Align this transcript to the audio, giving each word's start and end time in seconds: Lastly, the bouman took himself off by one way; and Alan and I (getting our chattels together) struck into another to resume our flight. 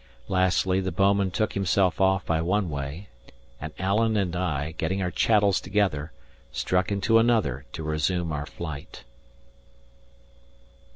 Lastly, 0.27 0.79
the 0.81 0.91
bouman 0.91 1.29
took 1.29 1.53
himself 1.53 2.01
off 2.01 2.25
by 2.25 2.41
one 2.41 2.71
way; 2.71 3.09
and 3.61 3.71
Alan 3.77 4.17
and 4.17 4.35
I 4.35 4.71
(getting 4.79 4.99
our 4.99 5.11
chattels 5.11 5.61
together) 5.61 6.11
struck 6.51 6.91
into 6.91 7.19
another 7.19 7.65
to 7.73 7.83
resume 7.83 8.31
our 8.31 8.47
flight. 8.47 9.03